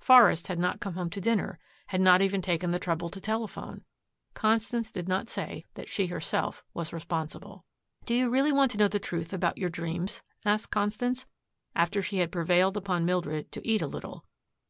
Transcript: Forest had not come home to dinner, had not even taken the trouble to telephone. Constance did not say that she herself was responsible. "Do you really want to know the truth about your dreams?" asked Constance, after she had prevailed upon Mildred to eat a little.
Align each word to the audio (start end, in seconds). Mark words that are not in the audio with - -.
Forest 0.00 0.46
had 0.48 0.58
not 0.58 0.80
come 0.80 0.94
home 0.94 1.10
to 1.10 1.20
dinner, 1.20 1.58
had 1.88 2.00
not 2.00 2.22
even 2.22 2.40
taken 2.40 2.70
the 2.70 2.78
trouble 2.78 3.10
to 3.10 3.20
telephone. 3.20 3.84
Constance 4.32 4.90
did 4.90 5.06
not 5.06 5.28
say 5.28 5.66
that 5.74 5.86
she 5.90 6.06
herself 6.06 6.64
was 6.72 6.94
responsible. 6.94 7.66
"Do 8.06 8.14
you 8.14 8.30
really 8.30 8.52
want 8.52 8.70
to 8.70 8.78
know 8.78 8.88
the 8.88 8.98
truth 8.98 9.34
about 9.34 9.58
your 9.58 9.68
dreams?" 9.68 10.22
asked 10.46 10.70
Constance, 10.70 11.26
after 11.76 12.00
she 12.00 12.20
had 12.20 12.32
prevailed 12.32 12.78
upon 12.78 13.04
Mildred 13.04 13.52
to 13.52 13.68
eat 13.68 13.82
a 13.82 13.86
little. 13.86 14.24